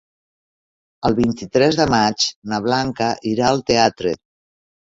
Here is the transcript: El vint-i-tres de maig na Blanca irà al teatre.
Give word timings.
El 1.09 1.17
vint-i-tres 1.19 1.77
de 1.81 1.87
maig 1.95 2.27
na 2.55 2.61
Blanca 2.67 3.13
irà 3.35 3.47
al 3.51 3.63
teatre. 3.71 4.17